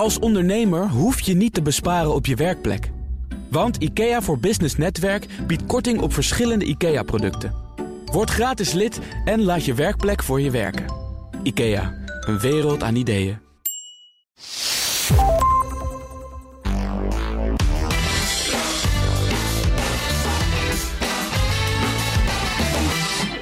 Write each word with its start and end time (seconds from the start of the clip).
Als 0.00 0.18
ondernemer 0.18 0.88
hoef 0.88 1.20
je 1.20 1.34
niet 1.34 1.54
te 1.54 1.62
besparen 1.62 2.14
op 2.14 2.26
je 2.26 2.34
werkplek. 2.34 2.90
Want 3.50 3.76
IKEA 3.76 4.22
voor 4.22 4.38
Business 4.38 4.76
Netwerk 4.76 5.26
biedt 5.46 5.66
korting 5.66 6.00
op 6.00 6.12
verschillende 6.12 6.64
IKEA-producten. 6.64 7.54
Word 8.04 8.30
gratis 8.30 8.72
lid 8.72 9.00
en 9.24 9.42
laat 9.42 9.64
je 9.64 9.74
werkplek 9.74 10.22
voor 10.22 10.40
je 10.40 10.50
werken. 10.50 10.84
IKEA, 11.42 11.94
een 12.20 12.38
wereld 12.38 12.82
aan 12.82 12.94
ideeën. 12.96 13.38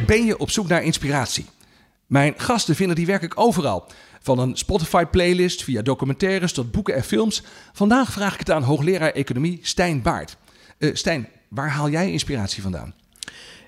Ben 0.06 0.24
je 0.24 0.34
op 0.38 0.50
zoek 0.50 0.68
naar 0.68 0.82
inspiratie? 0.82 1.46
Mijn 2.08 2.34
gasten 2.36 2.74
vinden 2.74 2.96
die 2.96 3.06
werkelijk 3.06 3.40
overal. 3.40 3.86
Van 4.20 4.38
een 4.38 4.56
Spotify-playlist 4.56 5.64
via 5.64 5.82
documentaires 5.82 6.52
tot 6.52 6.70
boeken 6.70 6.94
en 6.94 7.04
films. 7.04 7.42
Vandaag 7.72 8.12
vraag 8.12 8.32
ik 8.32 8.38
het 8.38 8.50
aan 8.50 8.62
hoogleraar 8.62 9.10
economie 9.10 9.58
Stijn 9.62 10.02
Baart. 10.02 10.36
Uh, 10.78 10.94
Stijn, 10.94 11.28
waar 11.48 11.70
haal 11.70 11.90
jij 11.90 12.10
inspiratie 12.10 12.62
vandaan? 12.62 12.94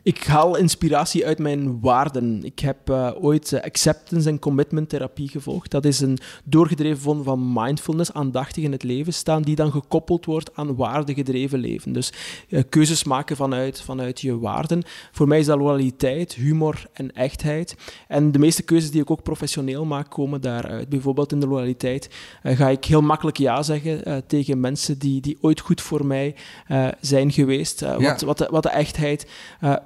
Ik 0.03 0.25
haal 0.25 0.57
inspiratie 0.57 1.27
uit 1.27 1.39
mijn 1.39 1.81
waarden. 1.81 2.45
Ik 2.45 2.59
heb 2.59 2.91
uh, 2.91 3.11
ooit 3.21 3.53
uh, 3.53 3.61
acceptance 3.61 4.29
en 4.29 4.39
commitment 4.39 4.89
therapie 4.89 5.29
gevolgd. 5.29 5.71
Dat 5.71 5.85
is 5.85 6.01
een 6.01 6.19
doorgedreven 6.45 6.99
vorm 6.99 7.23
van 7.23 7.53
mindfulness, 7.53 8.13
aandachtig 8.13 8.65
in 8.65 8.73
het 8.73 8.83
leven 8.83 9.13
staan, 9.13 9.43
die 9.43 9.55
dan 9.55 9.71
gekoppeld 9.71 10.25
wordt 10.25 10.51
aan 10.55 10.77
waardegedreven 10.77 11.59
leven. 11.59 11.93
Dus 11.93 12.13
uh, 12.49 12.61
keuzes 12.69 13.05
maken 13.05 13.37
vanuit, 13.37 13.83
vanuit 13.83 14.21
je 14.21 14.39
waarden. 14.39 14.83
Voor 15.13 15.29
mij 15.29 15.39
is 15.39 15.47
dat 15.47 15.59
loyaliteit, 15.59 16.35
humor 16.35 16.87
en 16.93 17.13
echtheid. 17.13 17.77
En 18.09 18.33
de 18.33 18.39
meeste 18.39 18.63
keuzes 18.63 18.91
die 18.91 19.01
ik 19.01 19.11
ook 19.11 19.23
professioneel 19.23 19.85
maak, 19.85 20.11
komen 20.11 20.41
daaruit. 20.41 20.89
Bijvoorbeeld 20.89 21.33
in 21.33 21.41
de 21.41 21.47
loyaliteit 21.47 22.11
ga 22.43 22.69
ik 22.69 22.85
heel 22.85 23.03
makkelijk 23.03 23.37
ja 23.37 23.63
zeggen 23.63 24.25
tegen 24.27 24.61
mensen 24.61 24.99
die, 24.99 25.21
die 25.21 25.39
ooit 25.41 25.61
goed 25.61 25.81
voor 25.81 26.07
mij 26.07 26.35
zijn 27.01 27.33
geweest. 27.33 27.81
Ja. 27.81 27.99
wat, 27.99 28.21
wat, 28.21 28.39
de, 28.39 28.49
wat 28.51 28.63
de 28.63 28.69
echtheid 28.69 29.27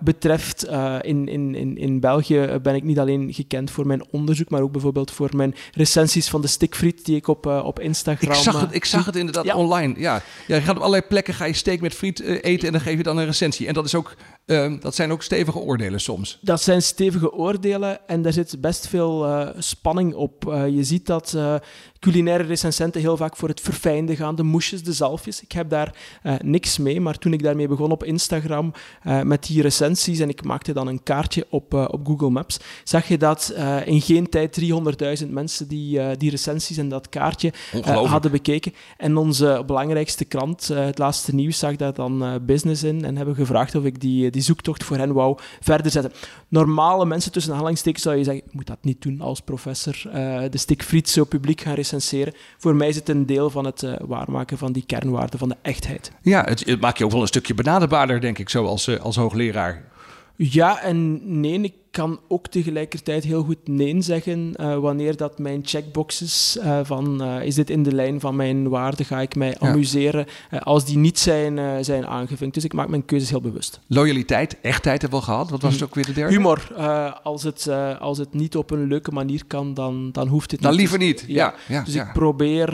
betreft, 0.05 0.67
uh, 0.67 0.97
in, 1.01 1.29
in, 1.29 1.55
in, 1.55 1.79
in 1.79 2.01
België 2.01 2.59
ben 2.63 2.75
ik 2.75 2.83
niet 2.83 2.99
alleen 2.99 3.35
gekend 3.35 3.71
voor 3.71 3.87
mijn 3.87 4.03
onderzoek, 4.11 4.51
maar 4.51 4.61
ook 4.61 4.73
bijvoorbeeld 4.73 5.11
voor 5.11 5.31
mijn 5.37 5.55
recensies 5.73 6.29
van 6.29 6.41
de 6.41 6.47
stikfriet 6.47 7.05
die 7.05 7.17
ik 7.17 7.29
op, 7.29 7.47
uh, 7.47 7.65
op 7.65 7.81
Instagram... 7.81 8.31
Ik 8.31 8.37
zag 8.37 8.61
het, 8.61 8.75
ik 8.75 8.85
zag 8.85 9.07
het 9.07 9.17
inderdaad 9.17 9.45
ja. 9.45 9.57
online, 9.57 9.95
ja. 9.97 10.23
ja. 10.47 10.57
Je 10.57 10.63
gaat 10.63 10.77
op 10.77 10.83
allerlei 10.83 11.03
plekken, 11.03 11.35
ga 11.35 11.45
je 11.45 11.53
steak 11.53 11.81
met 11.81 11.95
friet 11.95 12.21
eten 12.21 12.67
en 12.67 12.73
dan 12.73 12.81
geef 12.81 12.97
je 12.97 13.03
dan 13.03 13.19
een 13.19 13.27
recensie. 13.27 13.67
En 13.67 13.75
dat, 13.75 13.85
is 13.85 13.95
ook, 13.95 14.15
ehm, 14.47 14.79
dat 14.81 14.95
zijn 14.95 15.13
ook 15.13 15.23
stevige 15.23 15.59
oordelen 15.59 16.01
soms. 16.01 16.39
Dat 16.41 16.63
zijn 16.63 16.83
stevige 16.83 17.33
oordelen 17.33 18.09
en 18.09 18.23
daar 18.23 18.33
zit 18.33 18.61
best 18.61 18.89
veel 18.89 19.45
spanning 19.59 20.15
op. 20.15 20.43
je 20.71 20.85
ziet 20.85 21.07
dat 21.07 21.37
culinaire 21.99 22.45
recensenten 22.45 23.01
heel 23.01 23.17
vaak 23.17 23.37
voor 23.37 23.49
het 23.49 23.61
verfijnde 23.61 24.17
gaan, 24.17 24.35
de 24.35 24.43
moesjes, 24.43 24.83
de 24.83 24.93
zalfjes. 24.93 25.43
Ik 25.43 25.53
heb 25.53 25.71
daar 25.71 25.97
niks 26.43 26.79
mee, 26.79 27.01
maar 27.01 27.19
toen 27.19 27.33
ik 27.33 27.43
daarmee 27.43 27.69
begon 27.69 27.91
op 27.91 28.05
Instagram 28.05 28.73
met 29.23 29.47
die 29.47 29.63
recensies 29.63 30.19
en 30.19 30.29
ik 30.29 30.45
maakte 30.45 30.73
dan 30.73 30.87
een 30.87 31.03
kaartje 31.03 31.47
op, 31.51 31.75
op 31.75 32.07
Google 32.07 32.31
Maps, 32.31 32.59
zag 32.85 33.09
je 33.09 33.19
dat 33.19 33.55
in 33.85 34.01
geen 34.01 34.29
tijd 34.29 34.61
300.000 35.23 35.29
mensen 35.29 35.69
die, 35.69 36.17
die 36.17 36.31
recensies 36.31 36.77
en 36.77 36.89
dat 36.89 37.09
kaartje 37.09 37.53
hadden 37.85 38.31
bekeken. 38.31 38.73
En 38.97 39.17
onze 39.17 39.63
belangrijkste 39.67 40.25
krant, 40.25 40.69
het 40.69 40.99
laatste 40.99 41.35
nieuws, 41.35 41.59
zag 41.59 41.77
daar 41.77 41.95
dan 41.95 42.41
business 42.47 42.83
in 42.83 43.05
en 43.05 43.17
hebben 43.17 43.35
gevraagd 43.35 43.75
of 43.75 43.85
ik 43.85 44.01
die, 44.01 44.31
die 44.35 44.43
zoektocht 44.43 44.85
voor 44.85 44.97
hen 44.97 45.13
wou 45.13 45.39
verder 45.61 45.91
zetten. 45.91 46.13
Normale 46.49 47.07
mensen 47.07 47.33
tussen 47.33 47.53
aanhalingstekens 47.53 48.03
zou 48.03 48.17
je 48.17 48.25
zeggen, 48.25 48.45
ik 48.47 48.53
moet 48.53 48.67
dat 48.67 48.79
niet 48.81 49.03
doen 49.03 49.21
als 49.21 49.41
professor. 49.41 49.97
de 50.51 50.59
stikfriet 50.59 51.09
zo 51.09 51.25
publiek 51.25 51.61
gaan 51.61 51.75
recenseren 51.75 52.35
voor 52.59 52.75
mij 52.75 52.89
is 52.89 52.97
het 52.97 53.09
een 53.09 53.27
deel 53.27 53.51
van 53.51 53.65
het 53.65 53.83
uh, 53.83 53.95
waarmaken 54.01 54.59
van 54.59 54.73
die 54.73 54.85
kernwaarden 54.87 55.39
van 55.39 55.49
de 55.49 55.57
echtheid. 55.63 56.13
Ja, 56.23 56.45
het, 56.45 56.67
het 56.67 56.81
maakt 56.81 56.99
je 56.99 57.05
ook 57.05 57.11
wel 57.11 57.21
een 57.21 57.27
stukje 57.27 57.55
benaderbaarder, 57.55 58.21
denk 58.21 58.39
ik, 58.39 58.49
zo 58.49 58.65
als, 58.67 58.89
uh, 58.89 59.01
als 59.01 59.17
hoogleraar. 59.17 59.85
Ja 60.37 60.81
en 60.81 61.21
nee. 61.41 61.61
Ik 61.61 61.75
kan 61.95 62.21
ook 62.29 62.47
tegelijkertijd 62.47 63.25
heel 63.25 63.43
goed 63.43 63.69
nee 63.69 63.93
zeggen 63.99 64.55
uh, 64.61 64.79
wanneer 64.79 65.17
dat 65.17 65.39
mijn 65.39 65.61
checkboxes 65.65 66.59
uh, 66.61 66.81
van 66.83 67.23
uh, 67.23 67.45
is 67.45 67.55
dit 67.55 67.71
in 67.71 67.83
de 67.83 67.93
lijn 67.93 68.21
van 68.21 68.37
mijn 68.37 68.69
waarde, 68.69 69.05
ga 69.05 69.21
ik 69.21 69.35
mij 69.35 69.59
amuseren, 69.59 70.27
als 70.61 70.85
die 70.85 70.99
niet 70.99 71.19
zijn, 71.19 71.85
zijn 71.85 72.07
aangevinkt. 72.07 72.55
Dus 72.55 72.65
ik 72.65 72.73
maak 72.73 72.89
mijn 72.89 73.05
keuzes 73.05 73.31
heel 73.31 73.41
bewust. 73.41 73.81
Loyaliteit, 73.87 74.61
echtheid 74.61 75.01
hebben 75.03 75.21
we 75.21 75.27
al 75.27 75.33
gehad. 75.33 75.51
Wat 75.51 75.63
was 75.63 75.73
het 75.73 75.83
ook 75.83 75.95
weer 75.95 76.07
de 76.07 76.13
derde? 76.13 76.35
Humor. 76.35 76.75
als, 77.23 77.43
het, 77.43 77.69
als 77.99 78.19
het 78.19 78.35
niet 78.35 78.57
op 78.57 78.71
een 78.71 78.87
leuke 78.87 79.11
manier 79.11 79.45
kan, 79.47 79.75
dan, 79.75 80.13
dan 80.13 80.29
hoeft 80.29 80.51
het 80.51 80.61
dan 80.61 80.71
niet. 80.71 80.81
liever 80.81 80.99
niet. 80.99 81.25
Ja. 81.27 81.55
ja. 81.69 81.83
dus 81.83 81.95
ik 81.95 82.13
probeer, 82.13 82.69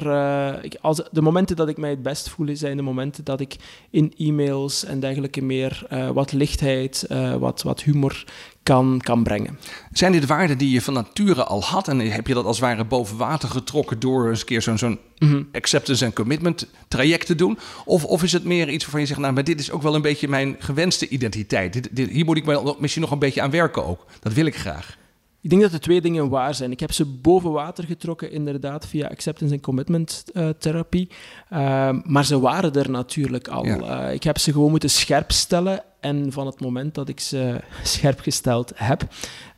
ik, 0.63 0.77
als, 0.81 1.03
de 1.13 1.23
momenten 1.23 1.57
dat 1.57 1.69
ik 1.69 1.77
mij 1.77 1.91
het 1.91 2.03
best 2.03 2.29
voel, 2.29 2.49
zijn 2.53 2.77
de 2.77 2.83
momenten 2.83 3.25
dat 3.25 3.41
ik 3.41 3.57
in 3.91 4.15
e-mails 4.17 4.85
en 4.85 5.01
dergelijke 5.01 5.43
meer 5.43 5.87
wat 6.13 6.33
lichtheid, 6.33 7.07
wat, 7.39 7.63
wat 7.63 7.83
humor 7.83 8.25
kan, 8.63 9.01
kan 9.03 9.23
brengen. 9.23 9.59
Zijn 9.93 10.13
dit 10.13 10.27
waarden 10.27 10.59
die 10.59 10.71
je 10.71 10.81
van 10.81 10.95
nature 10.95 11.45
al 11.45 11.63
had 11.63 11.89
en 11.89 11.99
heb 11.99 12.27
je 12.27 12.35
dat 12.35 12.45
als 12.45 12.61
het 12.61 12.67
ware 12.67 12.85
boven 12.85 13.17
water 13.17 13.49
getrokken 13.49 13.99
door 13.99 14.29
eens 14.29 14.41
een 14.41 14.47
keer 14.47 14.63
zo'n 14.63 14.79
zo'n 14.79 14.99
mm-hmm. 15.19 15.49
acceptance 15.53 16.05
en 16.05 16.13
commitment 16.13 16.67
traject 16.89 17.27
te 17.27 17.35
doen? 17.35 17.59
Of, 17.85 18.05
of 18.05 18.23
is 18.23 18.33
het 18.33 18.45
meer 18.45 18.69
iets 18.69 18.83
waarvan 18.83 19.01
je 19.01 19.07
zegt, 19.07 19.21
nou, 19.21 19.33
maar 19.33 19.45
dit 19.45 19.61
is 19.61 19.71
ook 19.71 19.83
wel 19.83 19.95
een 19.95 20.03
beetje 20.03 20.29
mijn 20.29 20.57
gewenste 20.59 21.09
identiteit. 21.09 21.73
Dit, 21.73 21.89
dit, 21.93 22.11
hier 22.11 22.25
moet 22.25 22.37
ik 22.37 22.79
misschien 22.79 23.03
nog 23.03 23.11
een 23.11 23.19
beetje 23.19 23.43
aan 23.43 23.51
werken 23.51 23.85
ook. 23.87 24.07
Dat 24.21 24.33
wil 24.33 24.47
ik 24.47 24.57
graag. 24.57 24.99
Ik 25.43 25.51
denk 25.51 25.63
dat 25.63 25.71
de 25.71 25.79
twee 25.79 26.01
dingen 26.01 26.29
waar 26.29 26.55
zijn. 26.55 26.71
Ik 26.71 26.81
heb 26.81 26.93
ze 26.93 27.05
boven 27.05 27.51
water 27.51 27.85
getrokken, 27.85 28.33
inderdaad, 28.33 28.87
via 28.87 29.09
acceptance 29.09 29.55
en 29.55 29.61
commitment 29.61 30.25
uh, 30.33 30.49
therapie. 30.49 31.09
Uh, 31.53 31.91
maar 32.05 32.25
ze 32.25 32.41
waren 32.41 32.73
er 32.73 32.91
natuurlijk 32.91 33.49
al. 33.49 33.65
Ja. 33.65 34.07
Uh, 34.07 34.15
ik 34.15 34.23
heb 34.23 34.39
ze 34.39 34.53
gewoon 34.53 34.71
moeten 34.71 34.91
scherp 34.91 35.31
stellen. 35.31 35.83
En 36.01 36.33
van 36.33 36.47
het 36.47 36.61
moment 36.61 36.95
dat 36.95 37.09
ik 37.09 37.21
ze 37.21 37.61
scherp 37.83 38.21
gesteld 38.21 38.73
heb, 38.75 39.09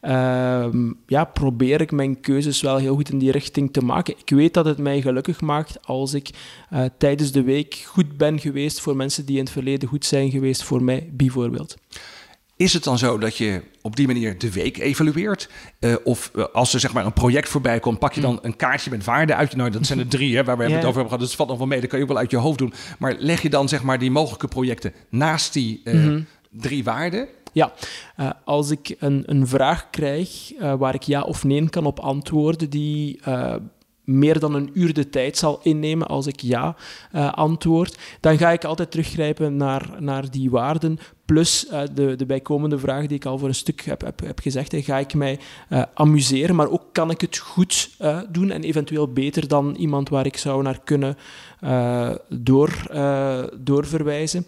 ehm, 0.01 0.93
ja, 1.07 1.25
probeer 1.25 1.81
ik 1.81 1.91
mijn 1.91 2.21
keuzes 2.21 2.61
wel 2.61 2.77
heel 2.77 2.95
goed 2.95 3.11
in 3.11 3.19
die 3.19 3.31
richting 3.31 3.73
te 3.73 3.85
maken. 3.85 4.15
Ik 4.19 4.31
weet 4.31 4.55
dat 4.55 4.65
het 4.65 4.79
mij 4.79 5.01
gelukkig 5.01 5.41
maakt 5.41 5.87
als 5.87 6.15
ik 6.15 6.31
uh, 6.73 6.85
tijdens 6.99 7.33
de 7.33 7.43
week 7.43 7.75
goed 7.75 8.17
ben 8.17 8.39
geweest 8.39 8.81
voor 8.81 8.97
mensen 8.97 9.27
die 9.27 9.37
in 9.37 9.43
het 9.43 9.53
verleden 9.53 9.89
goed 9.89 10.05
zijn 10.05 10.31
geweest 10.31 10.63
voor 10.63 10.83
mij, 10.83 11.11
bijvoorbeeld. 11.13 11.77
Is 12.63 12.73
het 12.73 12.85
dan 12.85 12.99
zo 12.99 13.19
dat 13.19 13.37
je 13.37 13.63
op 13.81 13.97
die 13.97 14.07
manier 14.07 14.39
de 14.39 14.53
week 14.53 14.79
evalueert? 14.79 15.49
Uh, 15.81 15.95
of 16.05 16.31
uh, 16.35 16.45
als 16.53 16.75
er 16.75 16.81
zeg 16.81 16.93
maar 16.93 17.05
een 17.05 17.13
project 17.13 17.49
voorbij 17.49 17.81
komt, 17.81 17.99
pak 17.99 18.13
je 18.13 18.21
dan 18.21 18.39
een 18.43 18.57
kaartje 18.57 18.91
met 18.91 19.05
waarden 19.05 19.37
uit? 19.37 19.57
Nou, 19.57 19.71
dat 19.71 19.87
zijn 19.87 19.99
er 19.99 20.09
drie 20.09 20.37
hè, 20.37 20.45
waar 20.45 20.57
we 20.57 20.63
het 20.63 20.73
over 20.73 20.85
hebben 20.85 21.05
gehad. 21.05 21.19
Dus 21.19 21.29
het 21.29 21.37
valt 21.37 21.49
nog 21.49 21.59
wel 21.59 21.67
mee, 21.67 21.81
dat 21.81 21.89
kan 21.89 21.99
je 21.99 22.05
ook 22.05 22.11
wel 22.11 22.21
uit 22.21 22.31
je 22.31 22.37
hoofd 22.37 22.59
doen. 22.59 22.73
Maar 22.99 23.15
leg 23.19 23.43
je 23.43 23.51
dan 23.51 23.69
zeg 23.69 23.83
maar 23.83 23.99
die 23.99 24.11
mogelijke 24.11 24.49
projecten 24.49 24.93
naast 25.11 25.53
die 25.53 25.81
uh, 25.85 25.95
mm-hmm. 25.95 26.27
drie 26.51 26.85
waarden? 26.85 27.29
Ja, 27.53 27.73
uh, 28.17 28.31
als 28.45 28.71
ik 28.71 28.97
een, 28.99 29.23
een 29.27 29.47
vraag 29.47 29.91
krijg 29.91 30.53
uh, 30.55 30.75
waar 30.75 30.95
ik 30.95 31.03
ja 31.03 31.23
of 31.23 31.45
nee 31.45 31.69
kan 31.69 31.87
op 31.87 32.01
antwoorden, 32.01 32.71
die 32.71 33.21
uh, 33.29 33.55
meer 34.05 34.39
dan 34.39 34.55
een 34.55 34.71
uur 34.75 34.95
de 34.95 35.09
tijd 35.09 35.39
zal 35.39 35.61
innemen 35.63 36.07
als 36.07 36.27
ik 36.27 36.41
ja 36.41 36.77
antwoord, 37.31 37.99
dan 38.21 38.39
ga 38.39 38.51
ik 38.51 38.65
altijd 38.65 38.91
teruggrijpen 38.91 39.57
naar, 39.57 39.91
naar 39.99 40.31
die 40.31 40.51
waarden. 40.51 40.99
Plus 41.33 41.67
uh, 41.73 41.81
de, 41.95 42.17
de 42.17 42.27
bijkomende 42.27 42.79
vraag 42.79 43.07
die 43.07 43.17
ik 43.17 43.25
al 43.25 43.39
voor 43.39 43.49
een 43.49 43.55
stuk 43.55 43.81
heb, 43.81 44.01
heb, 44.01 44.21
heb 44.21 44.41
gezegd. 44.41 44.75
Ga 44.77 44.99
ik 44.99 45.15
mij 45.15 45.39
uh, 45.71 45.83
amuseren, 45.95 46.57
maar 46.57 46.71
ook 46.71 46.83
kan 46.93 47.11
ik 47.11 47.21
het 47.21 47.39
goed 47.39 47.91
uh, 48.01 48.19
doen 48.29 48.51
en 48.51 48.63
eventueel 48.63 49.13
beter 49.13 49.49
dan 49.49 49.75
iemand 49.75 50.09
waar 50.09 50.27
ik 50.27 50.37
zou 50.37 50.63
naar 50.63 50.81
kunnen 50.85 51.17
door, 52.29 52.71
doorverwijzen. 53.59 54.47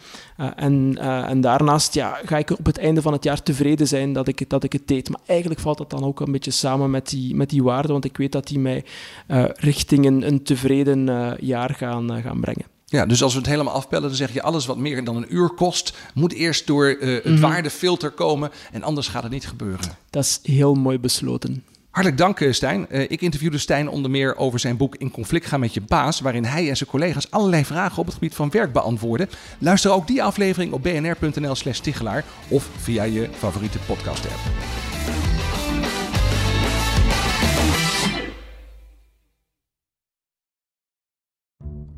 en, 0.56 0.99
en 1.28 1.41
daarnaast 1.41 1.94
ja, 1.94 2.19
ga 2.25 2.39
ik 2.39 2.50
op 2.50 2.67
het 2.67 2.78
einde 2.78 3.03
van 3.03 3.12
het 3.12 3.25
jaar 3.25 3.43
tevreden 3.43 3.89
zijn 3.89 4.12
dat 4.12 4.28
ik, 4.28 4.50
dat 4.50 4.65
ik 4.65 4.73
het 4.73 4.89
deed. 4.89 5.11
Maar 5.11 5.21
eigenlijk 5.27 5.61
valt 5.61 5.78
dat 5.78 5.91
dan 5.91 6.05
ook 6.05 6.21
een 6.21 6.33
beetje 6.33 6.50
samen 6.50 6.91
met 6.91 7.09
die, 7.09 7.34
met 7.34 7.50
die 7.50 7.62
waarden, 7.62 7.93
want 7.93 8.05
ik 8.05 8.17
weet 8.17 8.33
dat 8.33 8.47
die 8.47 8.59
mij 8.59 8.84
richting 9.55 10.06
een, 10.06 10.27
een 10.27 10.43
tevreden 10.43 11.37
jaar 11.41 11.75
gaan, 11.75 12.23
gaan 12.23 12.41
brengen. 12.41 12.74
Ja, 12.94 13.06
dus 13.06 13.23
als 13.23 13.32
we 13.32 13.38
het 13.38 13.49
helemaal 13.49 13.75
afpellen, 13.75 14.08
dan 14.08 14.17
zeg 14.17 14.32
je 14.32 14.43
alles 14.43 14.67
wat 14.67 14.76
meer 14.76 15.05
dan 15.05 15.17
een 15.17 15.35
uur 15.35 15.49
kost, 15.49 15.96
moet 16.14 16.32
eerst 16.32 16.67
door 16.67 16.96
uh, 17.00 17.14
het 17.14 17.25
mm 17.25 17.32
-hmm. 17.32 17.41
waardefilter 17.41 18.11
komen 18.11 18.50
en 18.73 18.82
anders 18.82 19.08
gaat 19.08 19.23
het 19.23 19.32
niet 19.32 19.46
gebeuren. 19.46 19.96
Dat 20.11 20.25
is 20.25 20.38
heel 20.43 20.75
mooi 20.75 20.99
besloten. 20.99 21.64
Hartelijk 21.91 22.20
dank, 22.20 22.55
Stijn. 22.55 22.87
Uh, 22.91 23.00
ik 23.00 23.20
interviewde 23.20 23.58
Stijn 23.58 23.88
onder 23.88 24.11
meer 24.11 24.37
over 24.37 24.58
zijn 24.58 24.76
boek 24.76 24.96
In 24.96 25.11
conflict 25.11 25.46
gaan 25.46 25.61
met 25.61 25.75
je 25.75 25.81
baas, 25.81 26.20
waarin 26.20 26.44
hij 26.44 26.69
en 26.69 26.76
zijn 26.76 26.91
collega's 26.91 27.31
allerlei 27.31 27.64
vragen 27.64 27.99
op 27.99 28.05
het 28.05 28.14
gebied 28.14 28.35
van 28.35 28.50
werk 28.50 28.73
beantwoorden. 28.73 29.29
Luister 29.58 29.91
ook 29.91 30.06
die 30.06 30.23
aflevering 30.23 30.73
op 30.73 30.82
bnr.nl/slash 30.82 31.79
Tichelaar 31.79 32.25
of 32.49 32.69
via 32.76 33.02
je 33.02 33.29
favoriete 33.38 33.79
podcast-app. 33.79 34.94